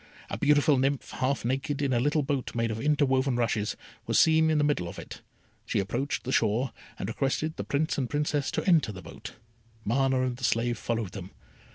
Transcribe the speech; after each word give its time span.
A 0.31 0.37
beautiful 0.39 0.79
nymph, 0.79 1.11
half 1.11 1.45
naked, 1.45 1.79
in 1.79 1.93
a 1.93 1.99
little 1.99 2.23
boat 2.23 2.55
made 2.55 2.71
of 2.71 2.81
interwoven 2.81 3.35
rushes, 3.35 3.77
was 4.07 4.17
seen 4.17 4.49
in 4.49 4.57
the 4.57 4.63
middle 4.63 4.87
of 4.87 4.97
it. 4.97 5.21
She 5.63 5.77
approached 5.79 6.23
the 6.23 6.31
shore, 6.31 6.73
and 6.97 7.07
requested 7.07 7.55
the 7.55 7.63
Prince 7.63 7.99
and 7.99 8.09
Princess 8.09 8.49
to 8.49 8.65
enter 8.67 8.91
the 8.91 9.03
boat. 9.03 9.35
Mana 9.85 10.23
and 10.23 10.37
the 10.37 10.43
slave 10.43 10.79
followed 10.79 11.11
them. 11.11 11.29